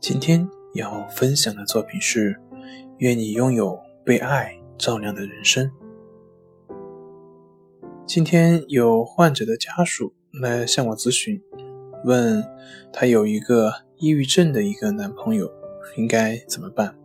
[0.00, 2.40] 今天要分享的作品是：
[3.00, 5.70] 愿你拥有被爱照亮的人生。
[8.06, 11.42] 今天有患者的家属来向我咨询，
[12.06, 12.42] 问
[12.90, 15.52] 他有一个抑郁症的一个男朋友，
[15.98, 16.96] 应该怎么办？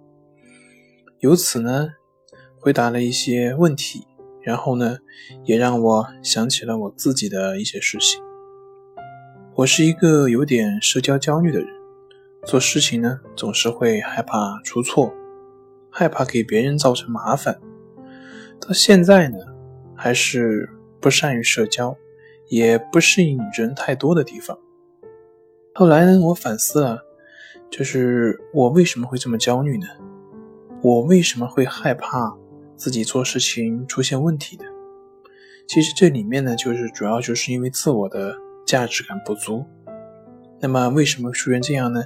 [1.19, 1.89] 由此呢，
[2.57, 4.07] 回答了一些问题，
[4.41, 4.99] 然后呢，
[5.43, 8.23] 也让我想起了我自己的一些事情。
[9.55, 11.67] 我是一个有点社交焦虑的人。
[12.45, 15.11] 做事情呢，总是会害怕出错，
[15.89, 17.59] 害怕给别人造成麻烦。
[18.61, 19.37] 到现在呢，
[19.95, 20.69] 还是
[21.01, 21.97] 不善于社交，
[22.47, 24.55] 也不适应人太多的地方。
[25.73, 27.01] 后来呢，我反思了，
[27.71, 29.87] 就是我为什么会这么焦虑呢？
[30.83, 32.37] 我为什么会害怕
[32.75, 34.65] 自己做事情出现问题呢？
[35.67, 38.37] 其实这里面呢，就是主要就是因为自我的
[38.67, 39.65] 价值感不足。
[40.59, 42.03] 那么为什么出现这样呢？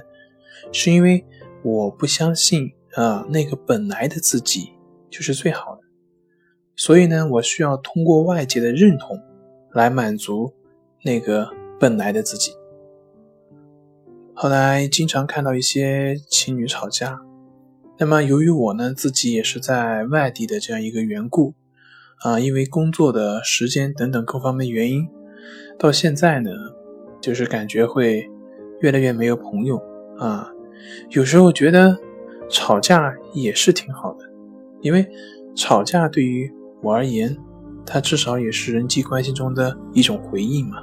[0.72, 1.24] 是因为
[1.62, 4.70] 我不相信啊，那个本来的自己
[5.10, 5.82] 就是最好的，
[6.76, 9.20] 所以呢，我需要通过外界的认同
[9.72, 10.52] 来满足
[11.04, 12.52] 那个本来的自己。
[14.34, 17.20] 后来经常看到一些情侣吵架，
[17.98, 21.54] 那么由于我呢自己也是在外地的这样一个缘故
[22.22, 25.06] 啊，因为工作的时间等等各方面原因，
[25.78, 26.50] 到现在呢，
[27.20, 28.30] 就是感觉会
[28.80, 29.78] 越来越没有朋友
[30.20, 30.48] 啊。
[31.10, 31.96] 有时候觉得
[32.48, 34.24] 吵架也是挺好的，
[34.80, 35.06] 因为
[35.54, 36.50] 吵架对于
[36.82, 37.36] 我而言，
[37.84, 40.78] 它至少也是人际关系中的一种回应嘛。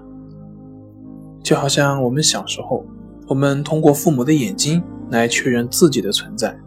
[1.42, 2.86] 就好像我们小时候，
[3.28, 6.58] 我们通过父母的眼睛来确认自己的存在。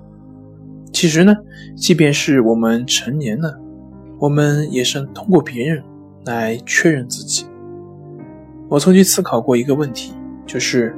[0.93, 1.35] 其实呢，
[1.77, 3.59] 即便是我们成年了，
[4.19, 5.83] 我们也是通过别人
[6.25, 7.47] 来确认自己。
[8.69, 10.15] 我曾经思考过一个问题，
[10.47, 10.97] 就是。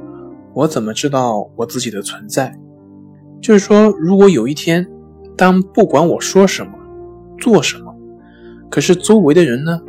[0.53, 2.57] 我怎么知道我自己的存在？
[3.41, 4.87] 就是说，如果有一天，
[5.35, 6.71] 当不管我说什么、
[7.39, 7.93] 做什么，
[8.69, 9.81] 可是周围的人呢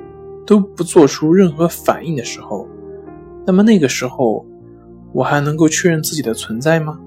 [0.47, 2.67] 都不做出任何反应的时候，
[3.47, 4.45] 那么那个时候，
[5.13, 6.99] 我还能够确认自己的存在吗？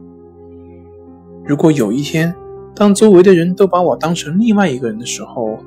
[1.43, 2.33] 如果有一天，
[2.75, 5.57] 当周围的人都把我当成另外一个人的时候，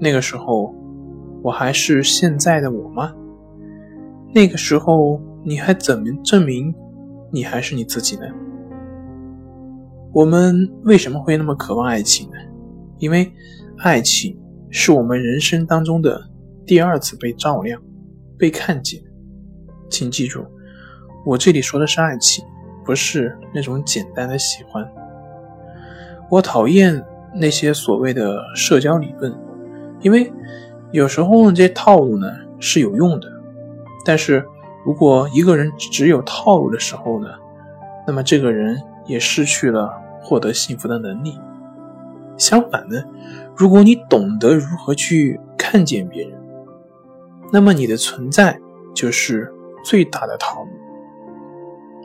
[0.00, 0.74] 那个时候，
[1.42, 3.14] 我还是现在的我吗？
[4.34, 6.74] 那个时候，你还怎么证明？
[7.30, 8.26] 你还是你自己呢？
[10.12, 12.36] 我们为什么会那么渴望爱情呢？
[12.98, 13.30] 因为
[13.78, 14.36] 爱情
[14.70, 16.20] 是我们人生当中的
[16.64, 17.80] 第二次被照亮、
[18.38, 19.02] 被看见。
[19.90, 20.46] 请记住，
[21.26, 22.44] 我这里说的是爱情，
[22.84, 24.86] 不是那种简单的喜欢。
[26.30, 29.34] 我讨厌那些所谓的社交理论，
[30.00, 30.32] 因为
[30.92, 32.26] 有时候这些套路呢
[32.58, 33.28] 是有用的，
[34.04, 34.42] 但是。
[34.84, 37.28] 如果一个人只有套路的时候呢，
[38.06, 41.38] 那么这个人也失去了获得幸福的能力。
[42.36, 43.02] 相反呢，
[43.56, 46.38] 如果你懂得如何去看见别人，
[47.52, 48.58] 那么你的存在
[48.94, 49.52] 就是
[49.84, 50.70] 最大的套路。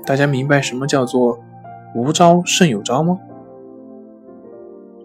[0.06, 1.40] 大家明白什么叫做
[1.96, 3.18] 无招胜有招吗？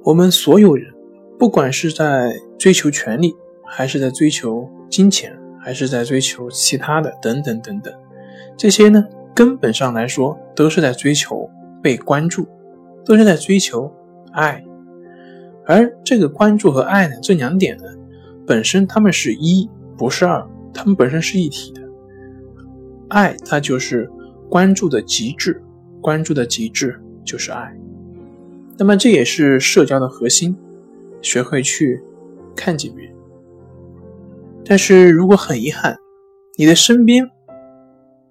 [0.03, 0.93] 我们所有人，
[1.39, 5.38] 不管是在追求权利，还是在追求金钱。
[5.69, 7.93] 还是在追求其他的，等等等等，
[8.57, 11.47] 这些呢，根本上来说都是在追求
[11.83, 12.49] 被关注，
[13.05, 13.93] 都是在追求
[14.33, 14.65] 爱。
[15.67, 17.85] 而这个关注和爱呢，这两点呢，
[18.47, 20.43] 本身它们是一，不是二，
[20.73, 21.83] 它们本身是一体的。
[23.09, 24.11] 爱它就是
[24.49, 25.63] 关注的极致，
[26.01, 27.77] 关注的极致就是爱。
[28.79, 30.57] 那么这也是社交的核心，
[31.21, 32.03] 学会去
[32.57, 33.18] 看见别人。
[34.65, 35.97] 但是如果很遗憾，
[36.57, 37.31] 你的身边，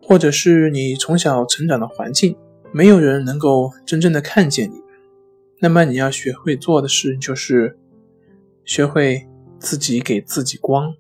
[0.01, 2.37] 或者是你从小成长的环境，
[2.71, 4.75] 没有人能够真正的看见你，
[5.59, 7.77] 那么你要学会做的事就是
[8.63, 9.27] 学会
[9.59, 10.93] 自己给自己光，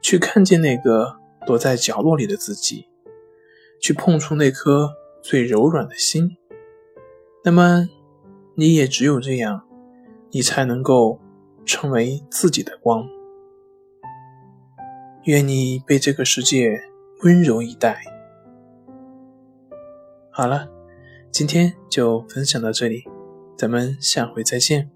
[0.00, 1.16] 去看见那个
[1.46, 2.86] 躲在角落里的自己，
[3.80, 4.90] 去碰触那颗
[5.22, 6.36] 最柔软的心。
[7.44, 7.88] 那么
[8.54, 9.62] 你也只有这样，
[10.30, 11.18] 你才能够
[11.64, 13.08] 成为自己的光。
[15.24, 16.80] 愿你被这个世界
[17.22, 18.02] 温柔以待。
[20.30, 20.68] 好了，
[21.30, 23.04] 今天就分享到这里，
[23.56, 24.90] 咱们下回再见。